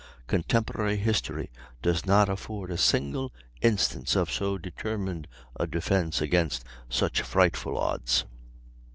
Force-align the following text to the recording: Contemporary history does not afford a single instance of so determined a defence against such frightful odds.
Contemporary 0.25 0.95
history 0.97 1.51
does 1.83 2.07
not 2.07 2.27
afford 2.27 2.71
a 2.71 2.77
single 2.79 3.31
instance 3.61 4.15
of 4.15 4.31
so 4.31 4.57
determined 4.57 5.27
a 5.59 5.67
defence 5.67 6.21
against 6.21 6.65
such 6.89 7.21
frightful 7.21 7.77
odds. 7.77 8.25